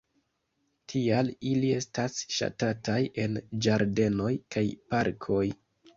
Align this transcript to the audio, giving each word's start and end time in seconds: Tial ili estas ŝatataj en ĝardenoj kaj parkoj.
Tial 0.93 1.27
ili 1.49 1.69
estas 1.81 2.17
ŝatataj 2.37 2.97
en 3.25 3.39
ĝardenoj 3.67 4.33
kaj 4.57 4.65
parkoj. 4.95 5.45